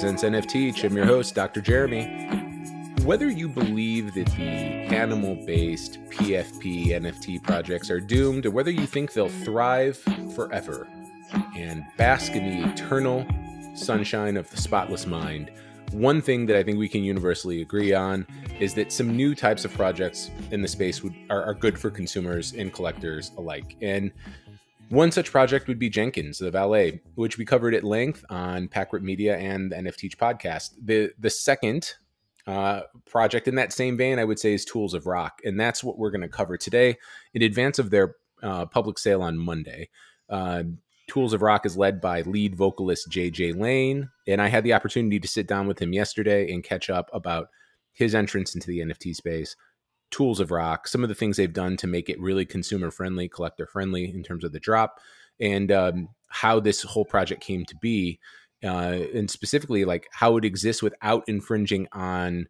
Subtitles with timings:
[0.00, 0.84] presents NFT.
[0.84, 1.60] I'm your host, Dr.
[1.60, 2.04] Jeremy.
[3.02, 8.86] Whether you believe that the animal based PFP NFT projects are doomed, or whether you
[8.86, 9.98] think they'll thrive
[10.36, 10.86] forever
[11.56, 13.26] and bask in the eternal
[13.74, 15.50] sunshine of the spotless mind,
[15.90, 18.24] one thing that I think we can universally agree on
[18.60, 21.90] is that some new types of projects in the space would, are, are good for
[21.90, 23.74] consumers and collectors alike.
[23.82, 24.12] And
[24.88, 29.02] one such project would be Jenkins, the valet, which we covered at length on Packrip
[29.02, 30.70] Media and the NFT podcast.
[30.82, 31.94] The the second
[32.46, 35.84] uh, project in that same vein, I would say, is Tools of Rock, and that's
[35.84, 36.96] what we're going to cover today
[37.34, 39.90] in advance of their uh, public sale on Monday.
[40.28, 40.62] Uh,
[41.08, 45.18] Tools of Rock is led by lead vocalist JJ Lane, and I had the opportunity
[45.20, 47.48] to sit down with him yesterday and catch up about
[47.92, 49.56] his entrance into the NFT space,
[50.10, 53.28] tools of rock, some of the things they've done to make it really consumer friendly,
[53.28, 55.00] collector friendly in terms of the drop,
[55.40, 58.18] and um, how this whole project came to be,
[58.64, 62.46] uh, and specifically like how it exists without infringing on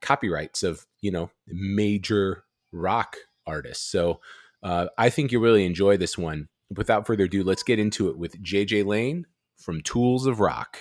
[0.00, 3.90] copyrights of you know major rock artists.
[3.90, 4.20] So
[4.62, 6.48] uh, I think you'll really enjoy this one.
[6.74, 10.78] Without further ado, let's get into it with JJ Lane from Tools of Rock.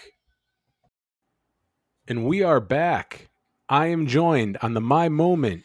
[2.08, 3.30] And we are back.
[3.70, 5.64] I am joined on the My Moment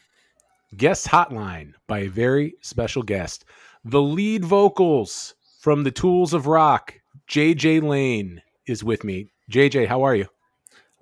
[0.76, 3.44] guest hotline by a very special guest.
[3.84, 6.94] The lead vocals from the Tools of Rock,
[7.28, 9.30] JJ Lane, is with me.
[9.50, 10.26] JJ, how are you?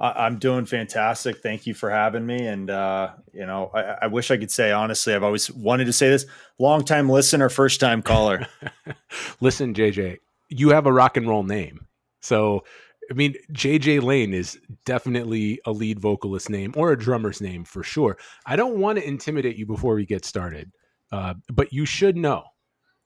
[0.00, 1.42] I'm doing fantastic.
[1.42, 2.46] Thank you for having me.
[2.46, 5.92] And, uh, you know, I, I, wish I could say, honestly, I've always wanted to
[5.92, 6.24] say this
[6.58, 8.46] long time listener, first time caller.
[9.42, 10.16] Listen, JJ,
[10.48, 11.86] you have a rock and roll name.
[12.22, 12.64] So
[13.10, 17.82] I mean, JJ Lane is definitely a lead vocalist name or a drummer's name for
[17.82, 18.16] sure.
[18.46, 20.70] I don't want to intimidate you before we get started,
[21.10, 22.44] uh, but you should know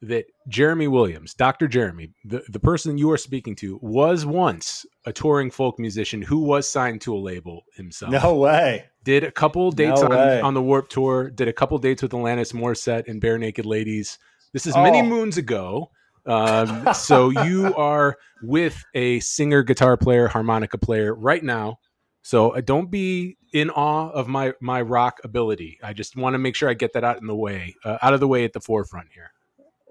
[0.03, 1.67] that Jeremy Williams, Dr.
[1.67, 6.41] Jeremy, the, the person you are speaking to, was once a touring folk musician who
[6.41, 8.13] was signed to a label himself.
[8.13, 8.85] No way.
[9.05, 12.13] Did a couple dates no on, on the Warped Tour, did a couple dates with
[12.13, 14.19] Alanis Morissette and Barenaked Ladies.
[14.53, 15.05] This is many oh.
[15.05, 15.91] moons ago.
[16.27, 21.79] Um, so you are with a singer, guitar player, harmonica player right now.
[22.23, 25.79] So uh, don't be in awe of my my rock ability.
[25.83, 28.15] I just want to make sure I get that out in the way, uh, out
[28.15, 29.31] of the way at the forefront here.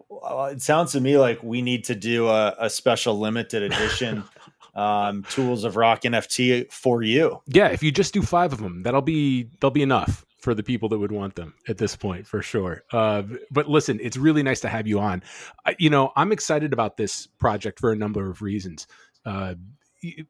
[0.10, 4.24] Well, it sounds to me like we need to do a, a special limited edition
[4.76, 7.42] um, tools of rock NFT for you.
[7.48, 10.62] Yeah, if you just do five of them, that'll be that'll be enough for the
[10.62, 12.84] people that would want them at this point for sure.
[12.92, 15.24] Uh, but listen, it's really nice to have you on.
[15.66, 18.86] I, you know, I'm excited about this project for a number of reasons.
[19.26, 19.56] Uh,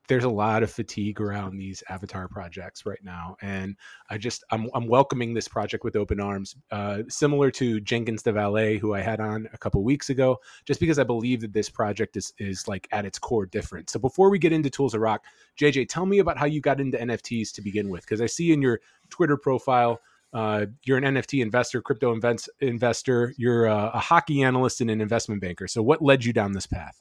[0.08, 3.76] there's a lot of fatigue around these avatar projects right now and
[4.10, 8.32] i just i'm, I'm welcoming this project with open arms uh, similar to jenkins the
[8.32, 11.70] valet who i had on a couple weeks ago just because i believe that this
[11.70, 15.02] project is is like at its core different so before we get into tools of
[15.02, 15.24] rock
[15.60, 18.52] jj tell me about how you got into nfts to begin with because i see
[18.52, 18.80] in your
[19.10, 20.00] twitter profile
[20.34, 23.36] uh, you're an NFT investor, crypto invents, investor.
[23.38, 25.68] You're a, a, hockey analyst and an investment banker.
[25.68, 27.00] So, what led you down this path?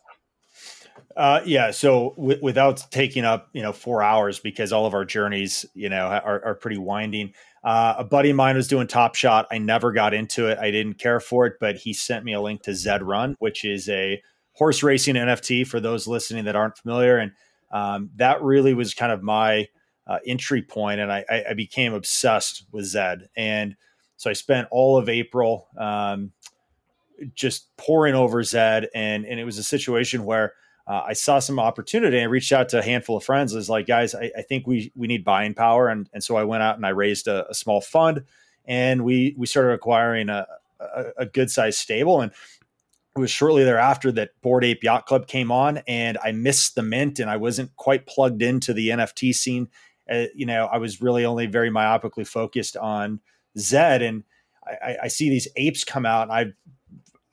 [1.16, 1.70] Uh, yeah.
[1.70, 5.88] So, w- without taking up you know four hours, because all of our journeys you
[5.88, 7.34] know are, are pretty winding.
[7.64, 9.46] Uh, a buddy of mine was doing Top Shot.
[9.50, 10.58] I never got into it.
[10.58, 13.64] I didn't care for it, but he sent me a link to Zed Run, which
[13.64, 14.20] is a
[14.52, 17.32] horse racing NFT for those listening that aren't familiar, and
[17.70, 19.68] um, that really was kind of my
[20.06, 23.28] uh, entry point, and I, I, became obsessed with Zed.
[23.36, 23.76] And
[24.16, 26.32] so I spent all of April um,
[27.34, 30.54] just pouring over Zed, and and it was a situation where
[30.86, 32.18] uh, I saw some opportunity.
[32.18, 33.54] and reached out to a handful of friends.
[33.54, 36.36] I was like, guys, I, I, think we we need buying power, and and so
[36.36, 38.24] I went out and I raised a, a small fund,
[38.64, 40.46] and we we started acquiring a
[40.80, 42.32] a, a good sized stable, and
[43.14, 46.82] it was shortly thereafter that Bored Ape Yacht Club came on, and I missed the
[46.82, 49.68] mint, and I wasn't quite plugged into the NFT scene
[50.10, 53.20] uh, you know, I was really only very myopically focused on
[53.58, 54.24] Zed, and
[54.64, 56.52] I, I see these apes come out, and I,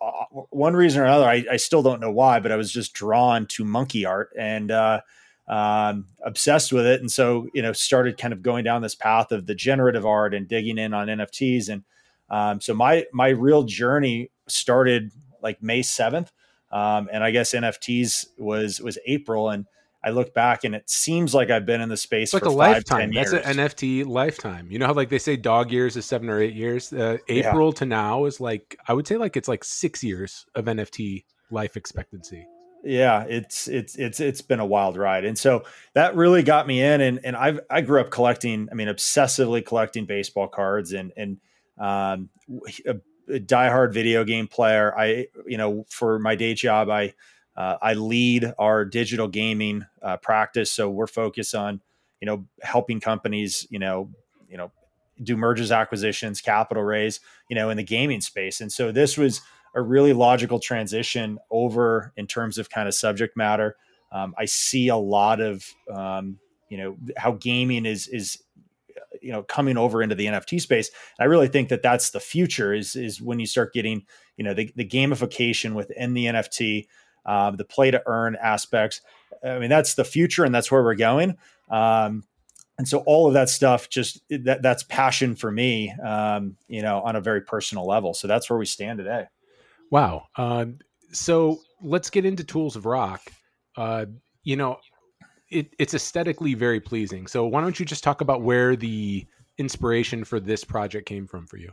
[0.01, 2.93] uh, one reason or another, I, I, still don't know why, but I was just
[2.93, 5.01] drawn to monkey art and uh,
[5.47, 9.31] um, obsessed with it, and so you know, started kind of going down this path
[9.31, 11.83] of the generative art and digging in on NFTs, and
[12.29, 15.11] um, so my my real journey started
[15.41, 16.31] like May seventh,
[16.71, 19.65] um, and I guess NFTs was was April, and
[20.03, 22.45] I look back and it seems like I've been in the space it's like a
[22.45, 23.11] five, lifetime.
[23.11, 24.71] That's an NFT lifetime.
[24.71, 26.93] You know how like they say dog years is seven or eight years.
[26.93, 27.79] Uh, April yeah.
[27.79, 31.75] to now is like I would say like it's like six years of NFT life
[31.75, 32.47] expectancy.
[32.83, 35.65] Yeah, it's it's it's it's been a wild ride, and so
[35.95, 37.01] that really got me in.
[37.01, 38.69] And and I I grew up collecting.
[38.71, 41.37] I mean, obsessively collecting baseball cards and and
[41.77, 42.29] um,
[42.85, 42.95] a,
[43.27, 44.97] a diehard video game player.
[44.97, 47.15] I you know for my day job I
[47.59, 51.81] Uh, I lead our digital gaming uh, practice, so we're focused on
[52.21, 54.09] you know helping companies you know
[54.49, 54.71] you know
[55.21, 57.19] do mergers acquisitions capital raise
[57.49, 58.61] you know in the gaming space.
[58.61, 59.41] And so this was
[59.75, 63.75] a really logical transition over in terms of kind of subject matter.
[64.11, 65.63] Um, i see a lot of
[65.93, 66.39] um,
[66.69, 68.41] you know how gaming is is
[69.21, 70.91] you know coming over into the nft space.
[71.19, 74.05] I really think that that's the future is is when you start getting
[74.37, 76.87] you know the, the gamification within the nft
[77.29, 79.01] uh, the play to earn aspects.
[79.45, 81.37] I mean that's the future and that's where we're going.
[81.69, 82.23] Um,
[82.79, 87.01] and so all of that stuff just that that's passion for me um, you know
[87.01, 88.13] on a very personal level.
[88.15, 89.27] So that's where we stand today.
[89.91, 90.25] Wow.
[90.37, 90.79] Um,
[91.11, 93.21] so let's get into tools of rock.
[93.77, 94.07] Uh,
[94.43, 94.79] you know
[95.51, 97.27] it, it's aesthetically very pleasing.
[97.27, 99.25] So why don't you just talk about where the
[99.57, 101.71] inspiration for this project came from for you?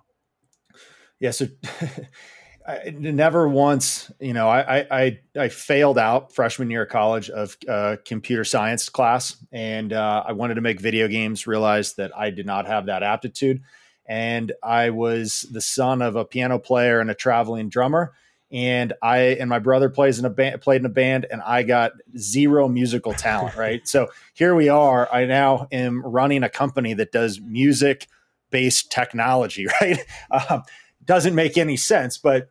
[1.18, 1.46] Yeah so
[2.66, 7.56] I never once, you know, I, I, I failed out freshman year of college of
[7.68, 11.46] uh, computer science class, and uh, I wanted to make video games.
[11.46, 13.62] Realized that I did not have that aptitude,
[14.04, 18.14] and I was the son of a piano player and a traveling drummer,
[18.50, 21.62] and I and my brother plays in a band, played in a band, and I
[21.62, 23.54] got zero musical talent.
[23.56, 25.08] right, so here we are.
[25.12, 28.08] I now am running a company that does music
[28.50, 29.66] based technology.
[29.80, 29.98] Right.
[30.30, 30.64] Um,
[31.04, 32.50] doesn't make any sense, but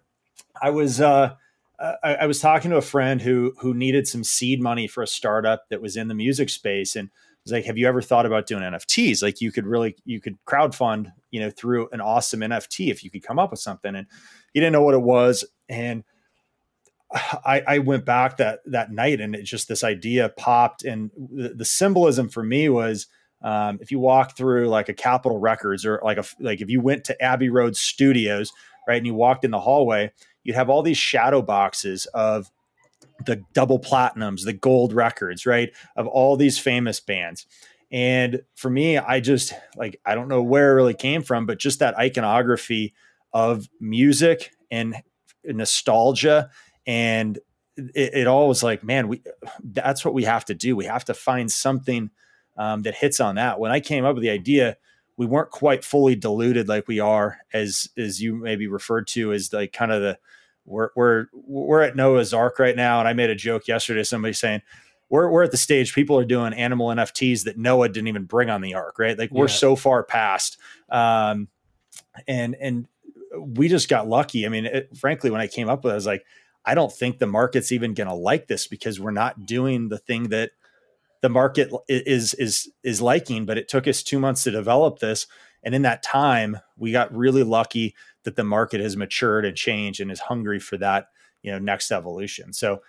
[0.61, 1.35] I was uh,
[1.79, 5.07] I, I, was talking to a friend who who needed some seed money for a
[5.07, 7.09] startup that was in the music space, and
[7.43, 9.21] was like, "Have you ever thought about doing NFTs?
[9.21, 13.09] Like, you could really you could crowdfund, you know, through an awesome NFT if you
[13.11, 14.07] could come up with something." And
[14.53, 16.03] he didn't know what it was, and
[17.11, 21.49] I, I went back that that night, and it just this idea popped, and the,
[21.49, 23.07] the symbolism for me was.
[23.41, 26.81] Um, if you walk through like a Capitol Records or like a like if you
[26.81, 28.51] went to Abbey Road Studios,
[28.87, 30.11] right, and you walked in the hallway,
[30.45, 32.49] you'd have all these shadow boxes of
[33.25, 35.71] the double platinums, the gold records, right?
[35.97, 37.45] Of all these famous bands.
[37.91, 41.59] And for me, I just like, I don't know where it really came from, but
[41.59, 42.93] just that iconography
[43.33, 44.95] of music and
[45.43, 46.49] nostalgia.
[46.85, 47.39] And
[47.77, 49.23] it, it all was like, man, we,
[49.63, 50.75] that's what we have to do.
[50.75, 52.11] We have to find something
[52.57, 53.59] um, that hits on that.
[53.59, 54.77] When I came up with the idea,
[55.17, 59.53] we weren't quite fully diluted like we are as as you maybe referred to as
[59.53, 60.17] like kind of the
[60.65, 64.03] we're we're we're at Noah's Ark right now, and I made a joke yesterday.
[64.03, 64.61] Somebody saying
[65.09, 68.49] we're we're at the stage people are doing animal NFTs that Noah didn't even bring
[68.49, 69.17] on the ark, right?
[69.17, 69.53] Like we're yeah.
[69.53, 70.57] so far past,
[70.89, 71.47] um,
[72.27, 72.87] and and
[73.39, 74.45] we just got lucky.
[74.45, 76.25] I mean, it, frankly, when I came up with, it, I was like,
[76.65, 79.99] I don't think the market's even going to like this because we're not doing the
[79.99, 80.51] thing that
[81.25, 83.45] the market is is is liking.
[83.45, 85.25] But it took us two months to develop this,
[85.63, 87.95] and in that time, we got really lucky
[88.25, 91.07] that the market has matured and changed and is hungry for that
[91.41, 92.53] you know next evolution.
[92.53, 92.83] So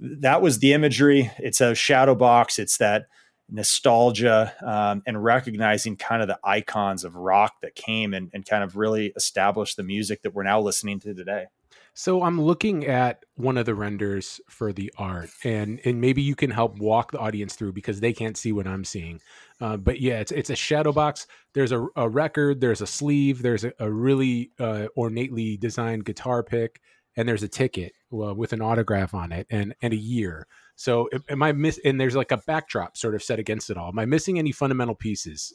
[0.00, 1.30] that was the imagery.
[1.38, 2.58] It's a shadow box.
[2.58, 3.08] It's that
[3.50, 8.64] nostalgia um, and recognizing kind of the icons of rock that came and, and kind
[8.64, 11.44] of really established the music that we're now listening to today
[11.94, 16.34] so I'm looking at one of the renders for the art, and and maybe you
[16.34, 19.20] can help walk the audience through because they can't see what I'm seeing.
[19.60, 21.26] Uh, but yeah, it's it's a shadow box.
[21.52, 22.60] There's a, a record.
[22.60, 23.42] There's a sleeve.
[23.42, 26.80] There's a, a really uh, ornately designed guitar pick,
[27.16, 30.46] and there's a ticket uh, with an autograph on it, and and a year.
[30.76, 31.78] So am I miss?
[31.84, 33.88] And there's like a backdrop sort of set against it all.
[33.88, 35.52] Am I missing any fundamental pieces?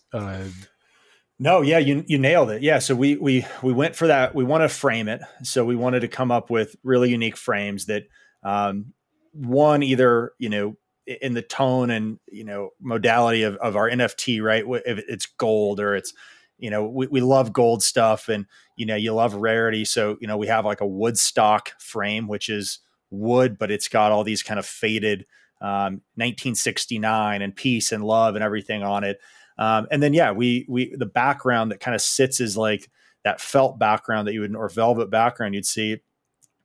[1.40, 2.64] No, yeah, you you nailed it.
[2.64, 4.34] Yeah, so we we we went for that.
[4.34, 5.22] We want to frame it.
[5.44, 8.08] So we wanted to come up with really unique frames that
[8.44, 8.94] um,
[9.34, 14.42] one either you know in the tone and you know modality of, of our NFT,
[14.42, 14.64] right?
[14.86, 16.12] If it's gold or it's
[16.58, 19.86] you know we, we love gold stuff and you know you love rarity.
[19.86, 22.80] So you know we have like a Woodstock frame, which is
[23.12, 25.28] wood, but it's got all these kind of faded
[25.62, 29.20] um, 1969 and peace and love and everything on it.
[29.58, 32.90] Um, and then yeah, we we the background that kind of sits is like
[33.24, 35.98] that felt background that you would or velvet background you'd see.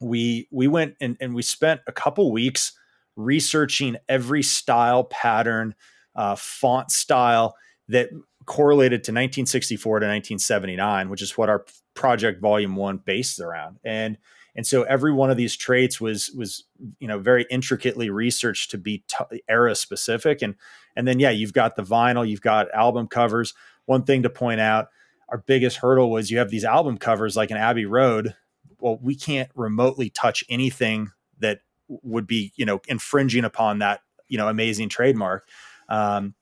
[0.01, 2.73] We we went and, and we spent a couple weeks
[3.17, 5.75] researching every style, pattern,
[6.15, 7.57] uh, font style
[7.89, 8.11] that
[8.47, 13.79] correlated to 1964 to 1979, which is what our project volume one based around.
[13.85, 14.19] And
[14.55, 16.65] and so every one of these traits was was
[16.99, 20.43] you know very intricately researched to be t- era specific.
[20.43, 20.57] And
[20.95, 23.55] and then yeah you've got the vinyl you've got album covers.
[23.87, 24.89] One thing to point out
[25.29, 28.35] our biggest hurdle was you have these album covers like an abbey road.
[28.79, 34.37] Well we can't remotely touch anything that would be you know infringing upon that you
[34.37, 35.49] know amazing trademark.
[35.89, 36.35] Um,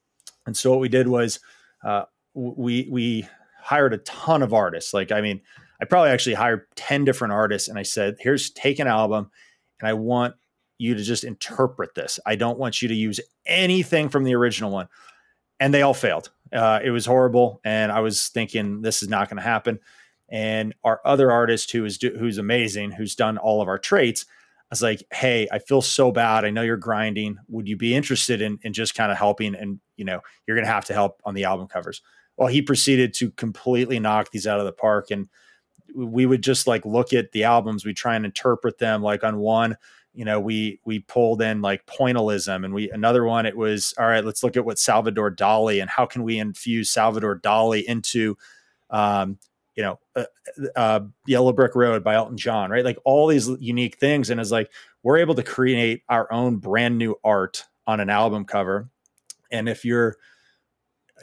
[0.46, 1.38] and so what we did was
[1.84, 3.28] uh, we we
[3.60, 4.92] hired a ton of artists.
[4.92, 5.42] Like i mean
[5.80, 9.30] I probably actually hired 10 different artists and I said, here's take an album
[9.80, 10.34] and I want,
[10.80, 12.18] you to just interpret this.
[12.24, 14.88] I don't want you to use anything from the original one.
[15.60, 16.30] And they all failed.
[16.50, 17.60] Uh, it was horrible.
[17.64, 19.78] And I was thinking, this is not going to happen.
[20.30, 24.66] And our other artist, who is who's amazing, who's done all of our traits, I
[24.70, 26.44] was like, "Hey, I feel so bad.
[26.44, 27.36] I know you're grinding.
[27.48, 29.56] Would you be interested in in just kind of helping?
[29.56, 32.00] And you know, you're going to have to help on the album covers."
[32.36, 35.28] Well, he proceeded to completely knock these out of the park, and
[35.94, 37.84] we would just like look at the albums.
[37.84, 39.02] We try and interpret them.
[39.02, 39.76] Like on one,
[40.14, 43.46] you know, we we pulled in like pointillism, and we another one.
[43.46, 44.24] It was all right.
[44.24, 48.36] Let's look at what Salvador Dali and how can we infuse Salvador Dali into
[48.90, 49.38] um,
[49.76, 50.24] you know, uh,
[50.76, 52.84] uh, Yellow Brick Road by Elton John, right?
[52.84, 54.30] Like all these unique things.
[54.30, 54.70] And it's like
[55.02, 58.88] we're able to create our own brand new art on an album cover.
[59.50, 60.16] And if you're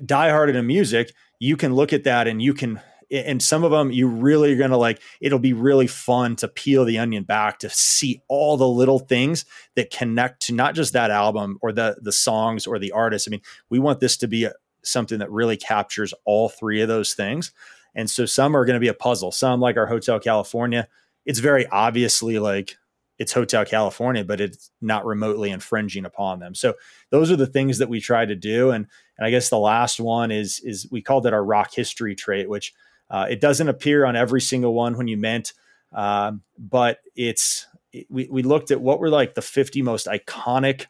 [0.02, 2.80] diehard into music, you can look at that and you can,
[3.12, 6.48] and some of them you really are going to like, it'll be really fun to
[6.48, 9.46] peel the onion back to see all the little things
[9.76, 13.28] that connect to not just that album or the, the songs or the artists.
[13.28, 16.88] I mean, we want this to be a, something that really captures all three of
[16.88, 17.52] those things.
[17.96, 19.32] And so some are going to be a puzzle.
[19.32, 20.88] Some, like our Hotel California,
[21.26, 22.78] it's very obviously like
[23.18, 26.54] it's Hotel California, but it's not remotely infringing upon them.
[26.54, 26.76] So
[27.10, 28.72] those are the things that we try to do.
[28.72, 28.88] And
[29.18, 32.50] and I guess the last one is is we called it our rock history trait,
[32.50, 32.74] which
[33.10, 35.54] uh, it doesn't appear on every single one when you meant,
[35.94, 37.68] um, but it's
[38.10, 40.88] we we looked at what were like the 50 most iconic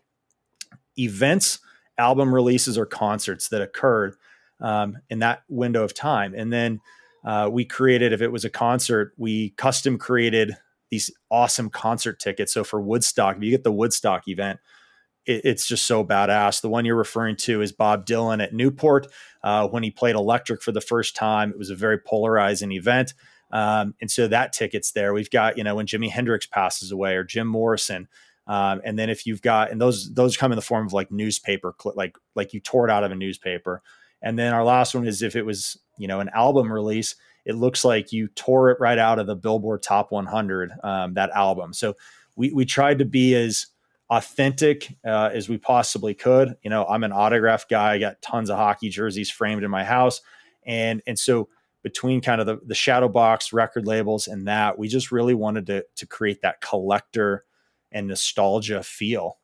[0.98, 1.60] events,
[1.98, 4.16] album releases, or concerts that occurred
[4.60, 6.82] um, in that window of time, and then
[7.28, 10.56] uh, we created, if it was a concert, we custom created
[10.90, 12.54] these awesome concert tickets.
[12.54, 14.62] So for Woodstock, if you get the Woodstock event,
[15.28, 16.62] it, it's just so badass.
[16.62, 19.08] The one you're referring to is Bob Dylan at Newport
[19.44, 21.52] uh, when he played electric for the first time.
[21.52, 23.14] It was a very polarizing event.
[23.52, 25.14] Um, and so that ticket's there.
[25.14, 28.08] We've got, you know, when Jimi Hendrix passes away or Jim Morrison.
[28.48, 31.12] Um, and then if you've got, and those, those come in the form of like
[31.12, 33.82] newspaper, like, like you tore it out of a newspaper.
[34.22, 37.16] And then our last one is if it was, you know, an album release,
[37.46, 41.30] it looks like you tore it right out of the Billboard Top 100, um, that
[41.32, 41.74] album.
[41.74, 41.96] So
[42.36, 43.68] we, we tried to be as
[44.10, 46.56] authentic uh, as we possibly could.
[46.64, 47.94] You know, I'm an autograph guy.
[47.94, 50.22] I got tons of hockey jerseys framed in my house.
[50.66, 51.50] And, and so
[51.84, 55.68] between kind of the, the shadow box record labels and that, we just really wanted
[55.68, 57.46] to, to create that collector
[57.92, 59.38] and nostalgia feel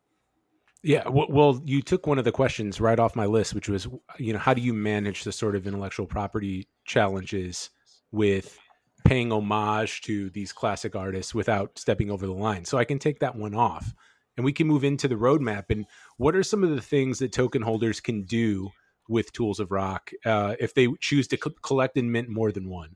[0.83, 4.33] yeah, well, you took one of the questions right off my list, which was, you
[4.33, 7.69] know, how do you manage the sort of intellectual property challenges
[8.11, 8.59] with
[9.05, 12.65] paying homage to these classic artists without stepping over the line?
[12.65, 13.93] So I can take that one off,
[14.37, 15.65] and we can move into the roadmap.
[15.69, 15.85] And
[16.17, 18.71] what are some of the things that token holders can do
[19.07, 22.69] with Tools of Rock uh, if they choose to co- collect and mint more than
[22.69, 22.95] one?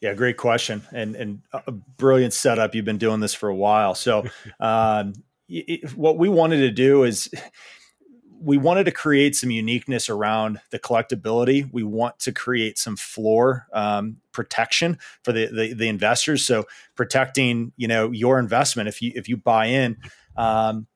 [0.00, 2.74] Yeah, great question, and and a brilliant setup.
[2.74, 4.24] You've been doing this for a while, so.
[4.60, 5.14] Um,
[5.48, 7.28] it, what we wanted to do is
[8.42, 11.68] we wanted to create some uniqueness around the collectability.
[11.72, 16.44] We want to create some floor um, protection for the, the, the investors.
[16.44, 16.64] So
[16.96, 19.96] protecting, you know, your investment if you if you buy in.
[20.36, 20.86] Um,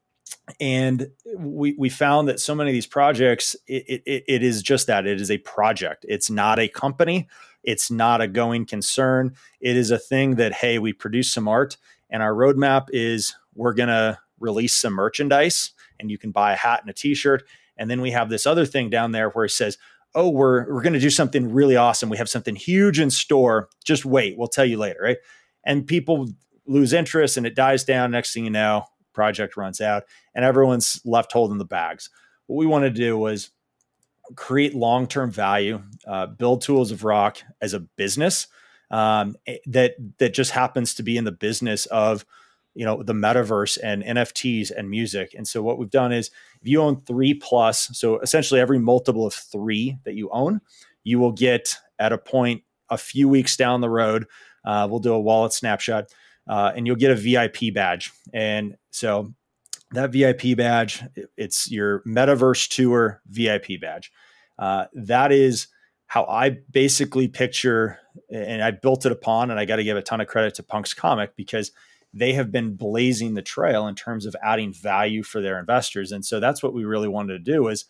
[0.60, 4.86] and we we found that so many of these projects, it, it, it is just
[4.86, 6.04] that it is a project.
[6.08, 7.28] It's not a company.
[7.64, 9.34] It's not a going concern.
[9.60, 11.76] It is a thing that hey, we produce some art,
[12.10, 16.80] and our roadmap is we're gonna release some merchandise and you can buy a hat
[16.80, 17.42] and a t-shirt.
[17.76, 19.78] And then we have this other thing down there where it says,
[20.14, 22.08] oh, we're, we're going to do something really awesome.
[22.08, 23.68] We have something huge in store.
[23.84, 24.36] Just wait.
[24.38, 25.00] We'll tell you later.
[25.02, 25.18] Right.
[25.64, 26.28] And people
[26.66, 28.10] lose interest and it dies down.
[28.10, 28.84] Next thing you know,
[29.16, 30.04] project runs out
[30.35, 32.11] and everyone's left holding the bags.
[32.46, 33.50] What we want to do was
[34.37, 38.46] create long-term value, uh, build tools of rock as a business
[38.90, 42.25] um, that that just happens to be in the business of
[42.75, 46.30] you know the metaverse and nfts and music and so what we've done is
[46.61, 50.61] if you own three plus so essentially every multiple of three that you own
[51.02, 54.26] you will get at a point a few weeks down the road
[54.66, 56.12] uh, we'll do a wallet snapshot
[56.48, 59.32] uh, and you'll get a vip badge and so
[59.92, 61.02] that vip badge
[61.36, 64.12] it's your metaverse tour vip badge
[64.58, 65.68] uh, that is
[66.06, 67.98] how i basically picture
[68.30, 70.62] and i built it upon and i got to give a ton of credit to
[70.62, 71.72] Punks Comic because
[72.16, 76.12] they have been blazing the trail in terms of adding value for their investors.
[76.12, 77.84] And so that's what we really wanted to do is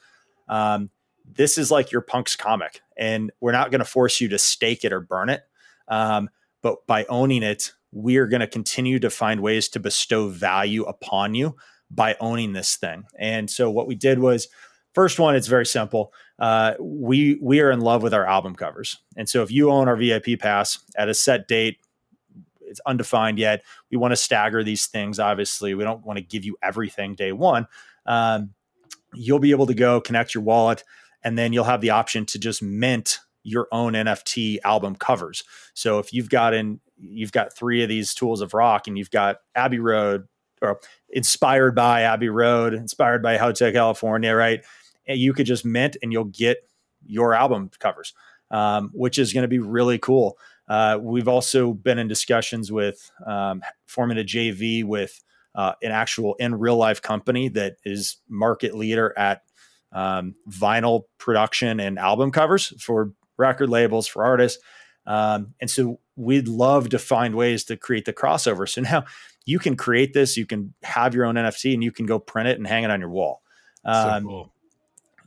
[0.48, 0.90] um,
[1.24, 4.84] this is like your Punks Comic and we're not going to force you to stake
[4.84, 5.42] it or burn it.
[5.86, 6.28] Um,
[6.60, 10.82] but by owning it, we are going to continue to find ways to bestow value
[10.84, 11.56] upon you
[11.90, 13.04] by owning this thing.
[13.18, 14.48] And so what we did was
[14.92, 16.12] first one, it's very simple.
[16.38, 19.88] Uh, we we are in love with our album covers, and so if you own
[19.88, 21.78] our VIP pass at a set date,
[22.60, 23.62] it's undefined yet.
[23.90, 25.18] We want to stagger these things.
[25.18, 27.66] Obviously, we don't want to give you everything day one.
[28.04, 28.52] Um,
[29.14, 30.84] you'll be able to go connect your wallet,
[31.24, 35.44] and then you'll have the option to just mint your own NFT album covers.
[35.72, 39.10] So if you've got in you've got three of these tools of rock, and you've
[39.10, 40.26] got Abbey Road
[40.62, 44.64] or inspired by Abbey Road, inspired by Hotel California, right?
[45.06, 46.58] And you could just mint, and you'll get
[47.06, 48.14] your album covers,
[48.50, 50.38] um, which is going to be really cool.
[50.68, 55.22] Uh, we've also been in discussions with um, forming a JV with
[55.54, 59.42] uh, an actual in real life company that is market leader at
[59.92, 64.62] um, vinyl production and album covers for record labels for artists.
[65.06, 68.68] Um, and so we'd love to find ways to create the crossover.
[68.68, 69.04] So now
[69.44, 72.48] you can create this, you can have your own NFT, and you can go print
[72.48, 73.42] it and hang it on your wall.
[73.84, 74.52] Um, so, cool.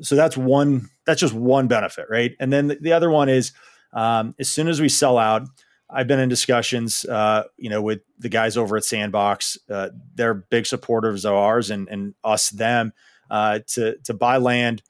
[0.02, 0.90] so that's one.
[1.06, 2.36] That's just one benefit, right?
[2.40, 3.54] And then the, the other one is
[3.94, 5.48] um, as soon as we sell out,
[5.90, 9.58] I've been in discussions, uh, you know, with the guys over at Sandbox.
[9.70, 12.94] Uh, they're big supporters of ours and, and us them
[13.32, 14.84] uh, to to buy land.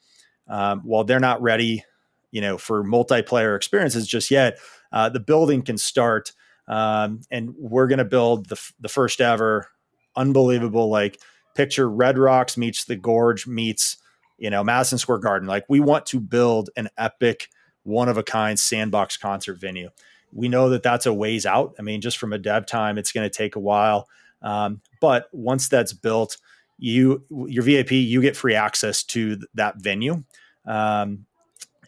[0.47, 1.83] Um, while they're not ready,
[2.31, 4.57] you know, for multiplayer experiences just yet,
[4.91, 6.31] uh, the building can start,
[6.67, 9.69] um, and we're going to build the the first ever
[10.15, 11.19] unbelievable like
[11.55, 13.97] picture Red Rocks meets the Gorge meets
[14.37, 15.47] you know Madison Square Garden.
[15.47, 17.49] Like we want to build an epic
[17.83, 19.89] one of a kind sandbox concert venue.
[20.31, 21.75] We know that that's a ways out.
[21.79, 24.07] I mean, just from a dev time, it's going to take a while.
[24.41, 26.37] Um, but once that's built,
[26.77, 30.23] you your VIP, you get free access to th- that venue.
[30.65, 31.25] Um,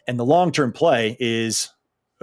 [0.06, 1.70] and the long term play is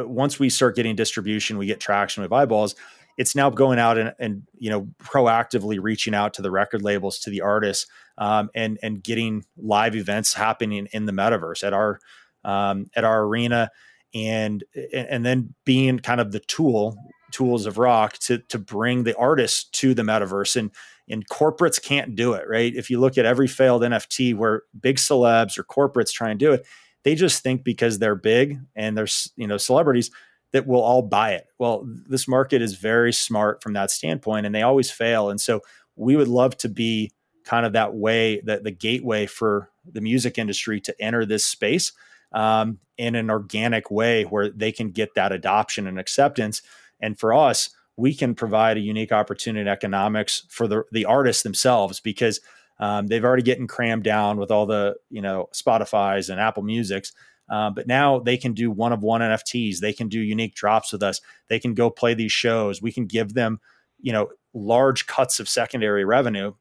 [0.08, 2.76] once we start getting distribution, we get traction with eyeballs.
[3.18, 7.20] It's now going out and, and you know proactively reaching out to the record labels,
[7.20, 7.88] to the artists,
[8.18, 12.00] um, and and getting live events happening in the metaverse at our
[12.44, 13.70] um, at our arena,
[14.14, 14.64] and
[14.94, 16.96] and then being kind of the tool
[17.32, 20.72] tools of rock to to bring the artists to the metaverse and
[21.10, 24.98] and corporates can't do it right if you look at every failed nft where big
[24.98, 26.66] celebs or corporates try and do it
[27.10, 30.12] they just think because they're big and they're you know celebrities
[30.54, 34.54] that will all buy it well this market is very smart from that standpoint and
[34.54, 35.62] they always fail and so
[35.96, 37.12] we would love to be
[37.50, 41.94] kind of that way that the gateway for the music industry to enter this space
[42.32, 46.62] um, in an organic way where they can get that adoption and acceptance.
[47.00, 51.42] And for us, we can provide a unique opportunity in economics for the, the artists
[51.42, 52.40] themselves because
[52.80, 57.14] um, they've already getting crammed down with all the you know Spotify's and Apple Music's.
[57.50, 59.80] Uh, but now they can do one of one NFTs.
[59.80, 61.20] They can do unique drops with us.
[61.48, 62.80] They can go play these shows.
[62.80, 63.60] We can give them,
[64.00, 66.54] you know, large cuts of secondary revenue.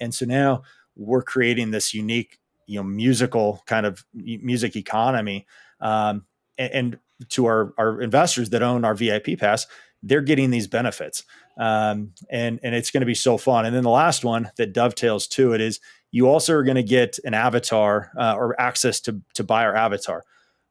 [0.00, 0.62] And so now
[0.96, 5.46] we're creating this unique you know musical kind of music economy
[5.80, 6.24] um,
[6.58, 6.98] and, and,
[7.30, 9.66] to our our investors that own our vip pass
[10.02, 11.24] they're getting these benefits
[11.58, 14.72] um, and and it's going to be so fun and then the last one that
[14.72, 15.80] dovetails to it is
[16.10, 19.74] you also are going to get an avatar uh, or access to to buy our
[19.74, 20.24] avatar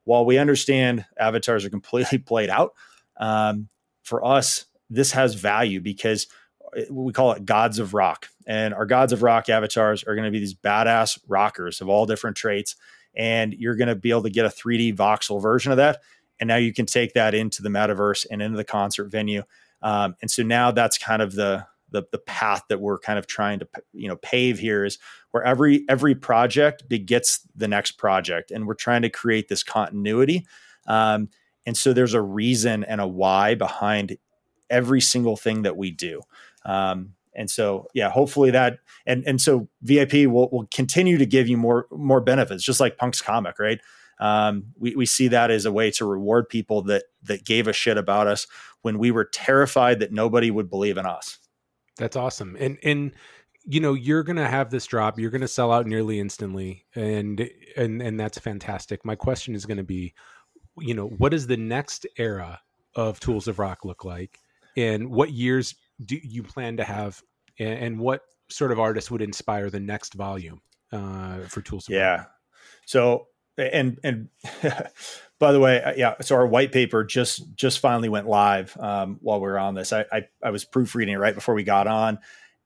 [0.05, 2.73] while we understand avatars are completely played out
[3.19, 3.67] um,
[4.03, 6.27] for us this has value because
[6.89, 8.27] we call it gods of rock.
[8.45, 12.05] And our gods of rock avatars are going to be these badass rockers of all
[12.05, 12.75] different traits.
[13.15, 16.01] And you're going to be able to get a 3D voxel version of that.
[16.39, 19.43] And now you can take that into the metaverse and into the concert venue.
[19.81, 23.27] Um, and so now that's kind of the, the the path that we're kind of
[23.27, 24.99] trying to you know pave here is
[25.31, 30.45] where every every project begets the next project, and we're trying to create this continuity.
[30.85, 31.29] Um,
[31.65, 34.17] and so there's a reason and a why behind
[34.69, 36.21] every single thing that we do.
[36.65, 41.47] Um, and so, yeah, hopefully that and and so VIP will will continue to give
[41.47, 43.79] you more more benefits, just like Punks Comic, right?
[44.19, 47.73] Um, we we see that as a way to reward people that that gave a
[47.73, 48.47] shit about us
[48.81, 51.37] when we were terrified that nobody would believe in us.
[51.97, 53.11] That's awesome, and and
[53.65, 58.01] you know you're gonna have this drop, you're gonna sell out nearly instantly, and and
[58.01, 59.05] and that's fantastic.
[59.05, 60.13] My question is going to be,
[60.79, 62.59] you know, what does the next era
[62.95, 64.39] of Tools of Rock look like,
[64.75, 67.21] and what years do you plan to have,
[67.59, 71.87] and, and what sort of artists would inspire the next volume uh, for Tools?
[71.87, 72.25] of Yeah.
[72.85, 73.27] So
[73.57, 74.29] and and
[75.39, 76.15] by the way, uh, yeah.
[76.21, 79.93] So our white paper just just finally went live um, while we were on this.
[79.93, 82.19] I, I, I was proofreading it right before we got on,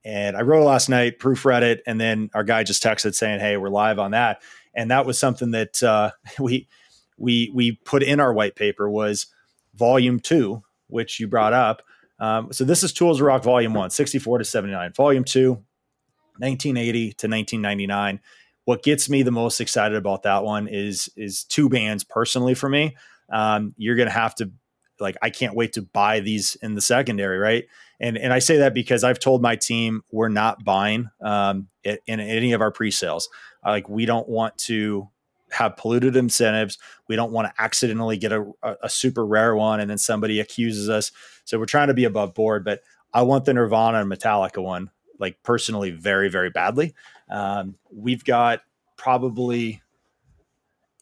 [0.04, 3.40] and I wrote it last night, proofread it, and then our guy just texted saying,
[3.40, 4.42] "Hey, we're live on that."
[4.74, 6.68] And that was something that uh, we
[7.16, 9.26] we we put in our white paper was
[9.74, 11.82] volume two, which you brought up,
[12.22, 14.92] um, so this is Tools Rock Volume 1, 64 to 79.
[14.92, 18.20] Volume 2, 1980 to 1999.
[18.64, 22.68] What gets me the most excited about that one is is two bands personally for
[22.68, 22.96] me.
[23.28, 24.52] Um, you're to have to
[25.00, 27.64] like I can't wait to buy these in the secondary, right?
[28.00, 31.98] And and I say that because I've told my team we're not buying um, in,
[32.06, 33.28] in any of our pre-sales.
[33.64, 35.08] Like we don't want to
[35.50, 36.78] have polluted incentives.
[37.08, 40.40] We don't want to accidentally get a, a, a, super rare one and then somebody
[40.40, 41.12] accuses us.
[41.44, 42.64] So we're trying to be above board.
[42.64, 46.94] But I want the Nirvana and Metallica one, like personally, very very badly.
[47.32, 48.60] Um, we've got
[48.96, 49.82] probably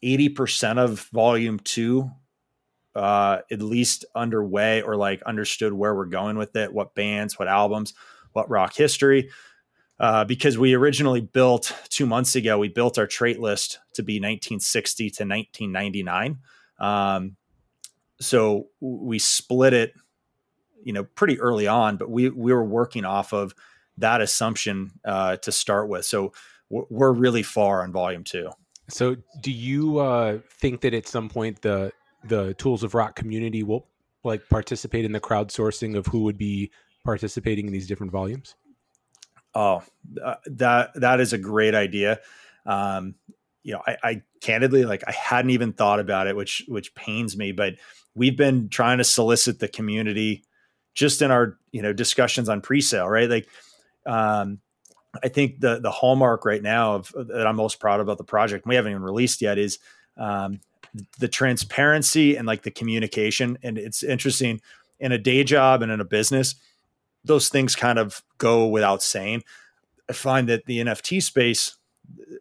[0.02, 2.10] eighty percent of Volume Two
[2.94, 7.48] uh, at least underway or like understood where we're going with it, what bands, what
[7.48, 7.94] albums,
[8.32, 9.30] what rock history.
[9.98, 14.14] Uh, because we originally built two months ago, we built our trait list to be
[14.14, 16.38] 1960 to 1999.
[16.78, 17.36] Um,
[18.18, 19.92] so we split it,
[20.82, 23.54] you know, pretty early on, but we we were working off of
[24.00, 26.04] that assumption uh, to start with.
[26.04, 26.32] So
[26.68, 28.50] we're really far on volume two.
[28.88, 31.92] So, do you uh, think that at some point the
[32.24, 33.86] the Tools of Rock community will
[34.24, 36.70] like participate in the crowdsourcing of who would be
[37.04, 38.54] participating in these different volumes?
[39.54, 39.82] Oh,
[40.22, 42.20] uh, that that is a great idea.
[42.66, 43.14] Um,
[43.62, 47.36] you know, I, I candidly like I hadn't even thought about it, which which pains
[47.36, 47.52] me.
[47.52, 47.74] But
[48.14, 50.44] we've been trying to solicit the community
[50.94, 53.28] just in our you know discussions on pre-sale, right?
[53.28, 53.48] Like,
[54.10, 54.58] um,
[55.22, 58.66] I think the the hallmark right now of that I'm most proud about the project
[58.66, 59.78] we haven't even released yet is
[60.16, 60.60] um,
[61.18, 63.58] the transparency and like the communication.
[63.62, 64.60] And it's interesting
[64.98, 66.54] in a day job and in a business,
[67.24, 69.42] those things kind of go without saying.
[70.08, 71.76] I find that the NFT space,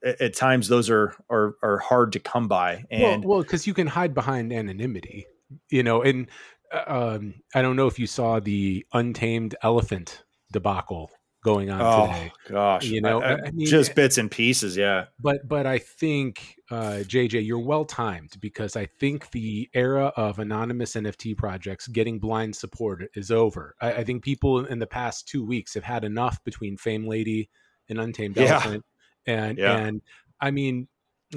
[0.03, 2.85] at times, those are are, are hard to come by.
[2.89, 5.27] And well, because well, you can hide behind anonymity,
[5.69, 6.01] you know.
[6.01, 6.27] And
[6.71, 6.83] uh,
[7.17, 11.11] um, I don't know if you saw the untamed elephant debacle
[11.43, 12.31] going on oh, today.
[12.49, 15.05] Gosh, you know, I, I mean, just bits and pieces, yeah.
[15.19, 20.39] But but I think uh, JJ, you're well timed because I think the era of
[20.39, 23.75] anonymous NFT projects getting blind support is over.
[23.81, 27.49] I, I think people in the past two weeks have had enough between Fame Lady
[27.87, 28.53] and Untamed yeah.
[28.53, 28.85] Elephant,
[29.25, 29.77] and yeah.
[29.77, 30.01] and
[30.39, 30.87] I mean.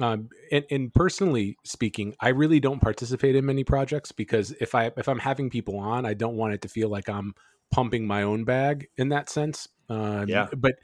[0.01, 4.89] Um, and, and personally speaking, I really don't participate in many projects because if I
[4.97, 7.35] if I'm having people on, I don't want it to feel like I'm
[7.73, 10.47] pumping my own bag in that sense um, yeah.
[10.55, 10.75] But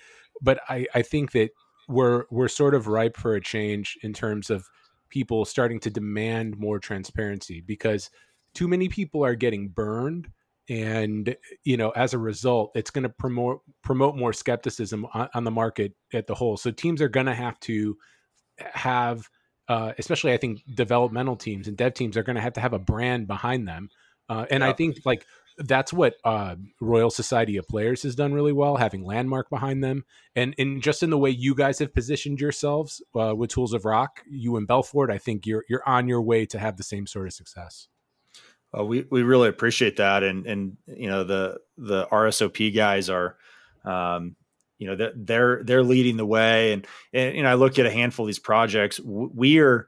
[0.41, 1.51] but I I think that
[1.87, 4.67] we're we're sort of ripe for a change in terms of
[5.09, 8.09] people starting to demand more transparency because
[8.53, 10.29] too many people are getting burned
[10.69, 15.43] and you know as a result it's going to promote promote more skepticism on, on,
[15.43, 17.97] the market at the whole so teams are going to have to
[18.59, 19.27] have
[19.67, 22.73] uh, especially i think developmental teams and dev teams are going to have to have
[22.73, 23.89] a brand behind them
[24.29, 25.25] uh, and i think like
[25.59, 30.05] that's what uh, Royal Society of Players has done really well, having landmark behind them,
[30.35, 33.85] and in just in the way you guys have positioned yourselves uh, with Tools of
[33.85, 37.05] Rock, you and Belfort, I think you're you're on your way to have the same
[37.05, 37.87] sort of success.
[38.73, 43.35] Well, we we really appreciate that, and and you know the the RSOP guys are,
[43.83, 44.35] um,
[44.77, 47.85] you know they're they're they're leading the way, and and you know I look at
[47.85, 49.87] a handful of these projects, we are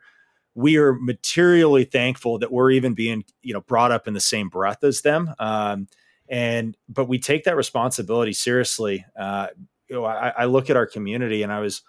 [0.54, 4.50] we are materially thankful that we're even being you know brought up in the same
[4.50, 5.34] breath as them.
[5.40, 5.88] Um,
[6.30, 9.06] and but we take that responsibility seriously.
[9.18, 9.48] Uh,
[9.92, 11.82] you know I, I, look at our community and i was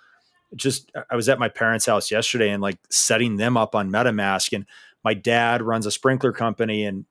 [0.57, 4.53] just i was at my parents house yesterday and like setting them up on metamask.
[4.53, 4.67] And
[5.05, 7.07] my dad runs a sprinkler company and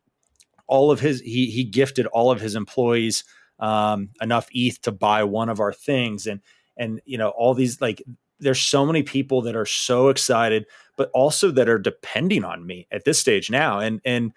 [0.68, 3.24] all of his he he gifted all of his employees
[3.60, 6.28] um, enough eth to buy one of our things.
[6.28, 6.42] And
[6.78, 8.02] and you know all these like
[8.42, 10.66] there's so many people that are so excited,
[10.98, 13.80] but also that are depending on me at this stage now.
[13.80, 14.34] And and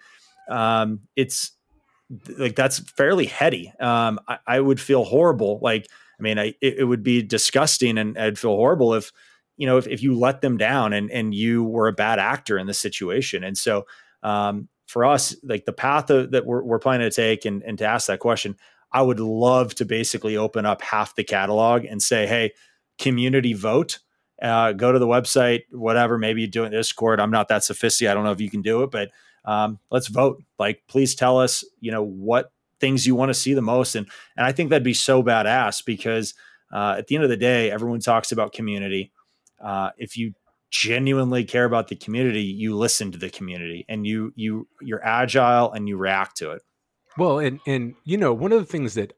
[0.49, 1.51] um, it's
[2.37, 3.73] like that's fairly heady.
[3.79, 5.59] Um, I, I, would feel horrible.
[5.61, 5.87] Like
[6.19, 9.11] I mean, I, it, it, would be disgusting, and I'd feel horrible if
[9.57, 12.57] you know if, if you let them down and and you were a bad actor
[12.57, 13.43] in this situation.
[13.43, 13.85] And so
[14.21, 17.77] um, for us, like the path of, that we're, we're planning to take, and and
[17.79, 18.55] to ask that question,
[18.91, 22.51] I would love to basically open up half the catalog and say, hey
[22.97, 23.99] community vote.
[24.41, 26.17] Uh, go to the website, whatever.
[26.17, 27.19] Maybe you do it in Discord.
[27.19, 28.11] I'm not that sophisticated.
[28.11, 29.09] I don't know if you can do it, but
[29.45, 30.43] um, let's vote.
[30.59, 34.07] Like, please tell us, you know, what things you want to see the most, and
[34.35, 36.33] and I think that'd be so badass because
[36.73, 39.11] uh, at the end of the day, everyone talks about community.
[39.63, 40.33] Uh, if you
[40.71, 45.71] genuinely care about the community, you listen to the community, and you you you're agile
[45.71, 46.61] and you react to it.
[47.17, 49.13] Well, and and you know, one of the things that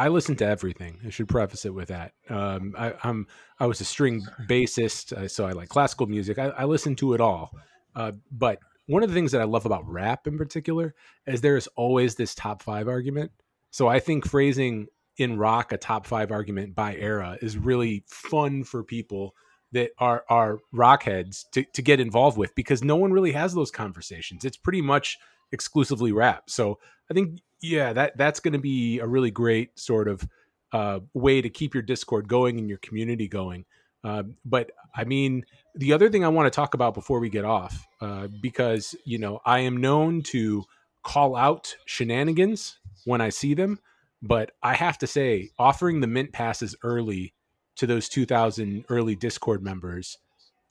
[0.00, 0.98] I listen to everything.
[1.06, 2.14] I should preface it with that.
[2.30, 3.26] Um, I, am
[3.58, 6.38] I was a string bassist, uh, so I like classical music.
[6.38, 7.54] I, I listen to it all.
[7.94, 10.94] Uh, but one of the things that I love about rap in particular
[11.26, 13.30] is there is always this top five argument.
[13.72, 14.86] So I think phrasing
[15.18, 19.34] in rock a top five argument by era is really fun for people
[19.72, 23.52] that are are rock heads to, to get involved with because no one really has
[23.52, 24.46] those conversations.
[24.46, 25.18] It's pretty much
[25.52, 26.48] exclusively rap.
[26.48, 26.78] So
[27.10, 30.26] I think yeah, that that's going to be a really great sort of
[30.72, 33.64] uh, way to keep your Discord going and your community going.
[34.02, 35.44] Uh, but I mean,
[35.74, 39.18] the other thing I want to talk about before we get off, uh, because you
[39.18, 40.64] know I am known to
[41.02, 43.78] call out shenanigans when I see them,
[44.22, 47.34] but I have to say, offering the mint passes early
[47.76, 50.18] to those 2,000 early Discord members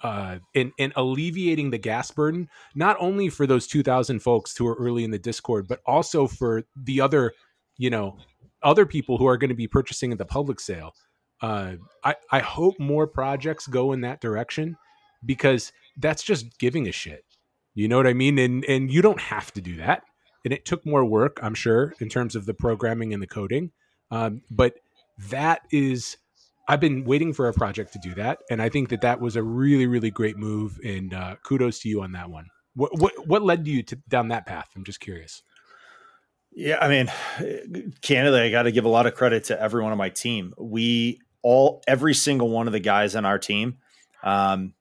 [0.02, 4.76] uh, and, and alleviating the gas burden, not only for those 2,000 folks who are
[4.76, 7.34] early in the Discord, but also for the other,
[7.78, 8.18] you know,
[8.64, 10.94] other people who are going to be purchasing at the public sale.
[11.42, 14.78] Uh, I, I hope more projects go in that direction
[15.26, 17.24] because that's just giving a shit.
[17.76, 18.38] You know what I mean?
[18.40, 20.04] And and you don't have to do that.
[20.44, 23.72] And it took more work, I'm sure, in terms of the programming and the coding.
[24.12, 24.76] Um, but
[25.30, 26.18] that is
[26.70, 29.36] I've been waiting for a project to do that, and I think that that was
[29.36, 30.80] a really, really great move.
[30.86, 32.46] And uh, kudos to you on that one.
[32.76, 34.70] What what what led you to down that path?
[34.76, 35.42] I'm just curious.
[36.52, 37.12] Yeah, I mean,
[38.02, 40.54] candidly, I got to give a lot of credit to everyone on my team.
[40.60, 43.78] We all, every single one of the guys on our team,
[44.24, 44.74] um,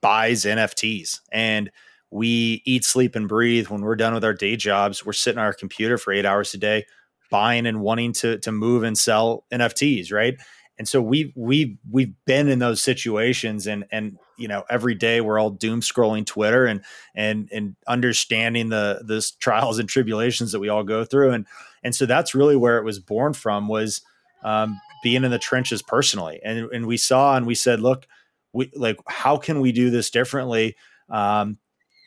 [0.00, 1.70] buys NFTs, and
[2.10, 3.68] we eat, sleep, and breathe.
[3.68, 6.54] When we're done with our day jobs, we're sitting on our computer for eight hours
[6.54, 6.86] a day,
[7.30, 10.36] buying and wanting to to move and sell NFTs, right?
[10.78, 15.20] And so we we we've been in those situations and and you know every day
[15.20, 16.82] we're all doom scrolling twitter and
[17.14, 21.32] and and understanding the the trials and tribulations that we all go through.
[21.32, 21.46] And
[21.82, 24.02] and so that's really where it was born from was
[24.42, 26.40] um, being in the trenches personally.
[26.44, 28.06] And and we saw and we said look
[28.52, 30.76] we like how can we do this differently?
[31.08, 31.58] Um,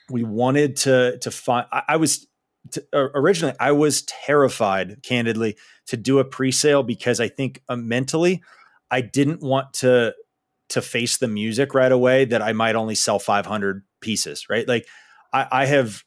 [0.10, 2.28] we wanted to to find I, I was
[2.72, 8.44] to, originally I was terrified candidly to do a pre-sale because I think uh, mentally
[8.92, 10.14] I didn't want to
[10.70, 14.68] to face the music right away that I might only sell 500 pieces, right?
[14.68, 14.86] Like
[15.34, 16.04] I, I have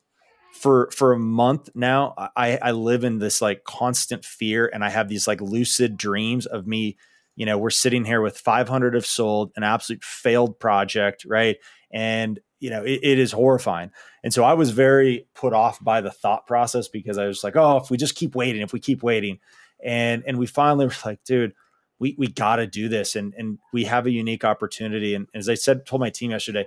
[0.53, 4.91] for for a month now, I, I live in this like constant fear and I
[4.91, 6.97] have these like lucid dreams of me,
[7.35, 11.57] you know, we're sitting here with 500 have sold, an absolute failed project, right?
[11.93, 13.90] And you know, it, it is horrifying.
[14.22, 17.57] And so I was very put off by the thought process because I was like,
[17.57, 19.40] oh, if we just keep waiting, if we keep waiting.
[19.85, 21.55] And and we finally were like, dude,
[21.98, 25.16] we we got to do this, and and we have a unique opportunity.
[25.16, 26.66] And as I said, told my team yesterday,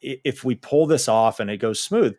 [0.00, 2.16] if we pull this off and it goes smooth,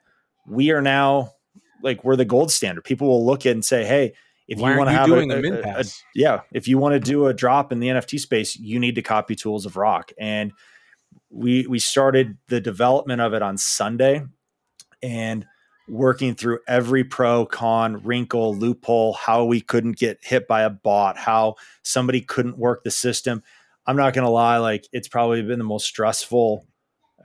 [0.48, 1.34] we are now
[1.82, 2.86] like we're the gold standard.
[2.86, 4.14] People will look at and say, hey.
[4.46, 7.28] If Why you want to have a, a, a, yeah, if you want to do
[7.28, 10.12] a drop in the NFT space, you need to copy Tools of Rock.
[10.20, 10.52] And
[11.30, 14.24] we we started the development of it on Sunday,
[15.02, 15.46] and
[15.88, 21.18] working through every pro, con, wrinkle, loophole, how we couldn't get hit by a bot,
[21.18, 23.44] how somebody couldn't work the system.
[23.86, 26.66] I'm not to lie, like it's probably been the most stressful,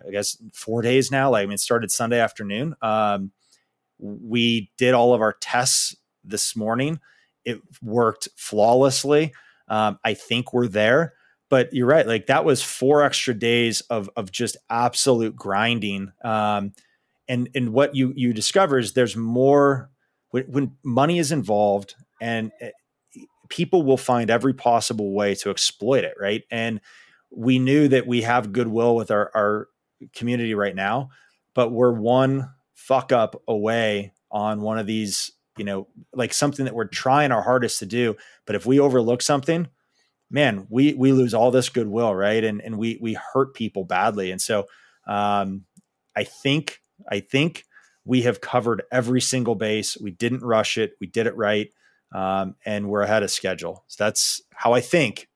[0.06, 1.30] I guess, four days now.
[1.30, 2.74] Like, I mean, it started Sunday afternoon.
[2.82, 3.30] Um,
[4.00, 6.98] we did all of our tests this morning.
[7.44, 9.32] It worked flawlessly.
[9.68, 11.14] Um, I think we're there,
[11.48, 12.06] but you're right.
[12.06, 16.12] Like that was four extra days of of just absolute grinding.
[16.24, 16.72] Um,
[17.28, 19.90] and and what you you discover is there's more
[20.30, 22.70] when, when money is involved and eh,
[23.48, 26.80] people will find every possible way to exploit it right and
[27.30, 29.68] we knew that we have goodwill with our our
[30.14, 31.10] community right now
[31.54, 36.74] but we're one fuck up away on one of these you know like something that
[36.74, 39.66] we're trying our hardest to do but if we overlook something
[40.30, 44.30] man we we lose all this goodwill right and and we we hurt people badly
[44.30, 44.66] and so
[45.06, 45.64] um
[46.16, 47.64] i think I think
[48.04, 49.96] we have covered every single base.
[49.98, 50.92] We didn't rush it.
[51.00, 51.68] We did it right.
[52.14, 53.84] Um, and we're ahead of schedule.
[53.86, 55.28] So that's how I think.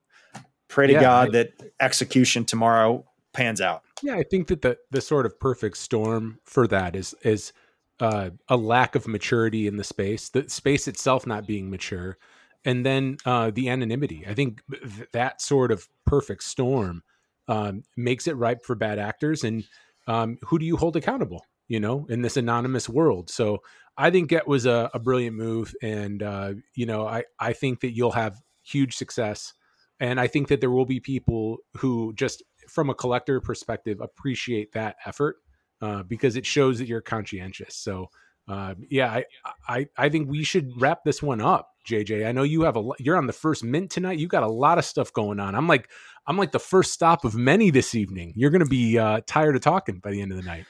[0.68, 3.82] Pray to yeah, God I, that execution tomorrow pans out.
[4.02, 7.52] Yeah, I think that the the sort of perfect storm for that is is
[8.00, 12.16] uh, a lack of maturity in the space, the space itself not being mature,
[12.64, 14.24] and then uh, the anonymity.
[14.28, 17.02] I think th- that sort of perfect storm
[17.48, 19.44] um, makes it ripe for bad actors.
[19.44, 19.64] And
[20.06, 21.44] um, who do you hold accountable?
[21.72, 23.30] you know, in this anonymous world.
[23.30, 23.62] So
[23.96, 27.80] I think it was a, a brilliant move, and uh, you know, I I think
[27.80, 29.54] that you'll have huge success,
[29.98, 34.72] and I think that there will be people who just from a collector perspective appreciate
[34.72, 35.36] that effort
[35.80, 37.74] uh, because it shows that you're conscientious.
[37.74, 38.10] So.
[38.48, 39.24] Uh, yeah, I,
[39.68, 42.26] I I think we should wrap this one up, JJ.
[42.26, 44.18] I know you have a you're on the first mint tonight.
[44.18, 45.54] You got a lot of stuff going on.
[45.54, 45.88] I'm like
[46.26, 48.32] I'm like the first stop of many this evening.
[48.36, 50.66] You're going to be uh, tired of talking by the end of the night.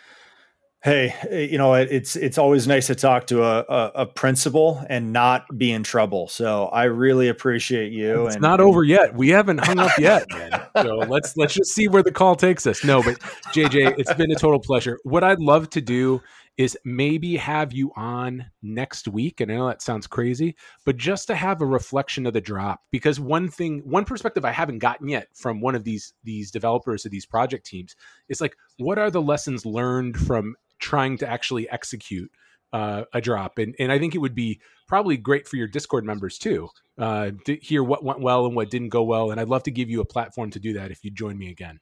[0.83, 4.85] Hey, eh, you know it's it's always nice to talk to a, a, a principal
[4.89, 6.27] and not be in trouble.
[6.29, 8.27] So I really appreciate you.
[8.27, 9.15] It's and, not over yet.
[9.15, 10.61] We haven't hung up yet, man.
[10.83, 12.85] So let's let's just see where the call takes us.
[12.85, 13.19] No, but
[13.55, 14.99] JJ, it's been a total pleasure.
[15.05, 16.21] What I'd love to do
[16.59, 19.41] is maybe have you on next week.
[19.41, 22.83] And I know that sounds crazy, but just to have a reflection of the drop,
[22.91, 27.05] because one thing, one perspective I haven't gotten yet from one of these these developers
[27.05, 27.97] of these project teams
[28.29, 32.31] is like, what are the lessons learned from trying to actually execute
[32.73, 33.59] uh, a drop?
[33.59, 37.31] And and I think it would be probably great for your Discord members too uh,
[37.47, 39.31] to hear what went well and what didn't go well.
[39.31, 41.49] And I'd love to give you a platform to do that if you join me
[41.49, 41.81] again.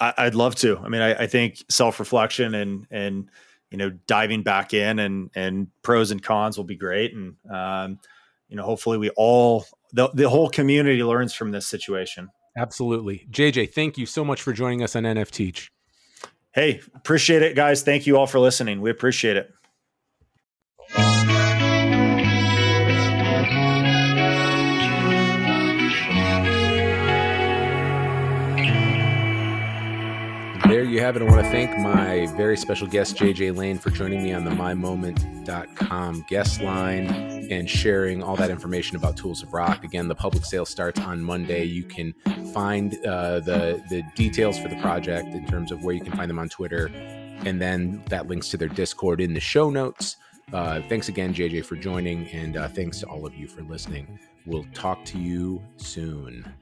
[0.00, 0.78] I, would love to.
[0.78, 3.28] I mean, I, I think self reflection and and
[3.70, 7.14] you know diving back in and and pros and cons will be great.
[7.14, 7.98] And um,
[8.48, 12.28] you know, hopefully, we all the the whole community learns from this situation.
[12.56, 13.72] Absolutely, JJ.
[13.72, 15.70] Thank you so much for joining us on NF Teach.
[16.52, 17.82] Hey, appreciate it, guys.
[17.82, 18.80] Thank you all for listening.
[18.80, 19.52] We appreciate it.
[30.90, 31.22] You have it.
[31.22, 34.50] I want to thank my very special guest, JJ Lane, for joining me on the
[34.50, 37.06] mymoment.com guest line
[37.50, 39.84] and sharing all that information about Tools of Rock.
[39.84, 41.62] Again, the public sale starts on Monday.
[41.64, 42.12] You can
[42.52, 46.28] find uh, the, the details for the project in terms of where you can find
[46.28, 46.86] them on Twitter.
[47.44, 50.16] And then that links to their Discord in the show notes.
[50.52, 52.26] Uh, thanks again, JJ, for joining.
[52.30, 54.18] And uh, thanks to all of you for listening.
[54.44, 56.52] We'll talk to you soon.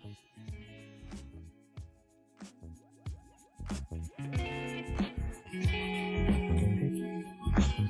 [3.69, 4.09] Thank
[7.79, 7.88] you.